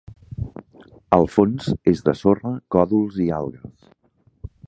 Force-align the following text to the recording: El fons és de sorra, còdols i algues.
El 1.17 1.25
fons 1.33 1.67
és 1.93 2.01
de 2.09 2.17
sorra, 2.21 2.55
còdols 2.77 3.19
i 3.27 3.31
algues. 3.43 3.89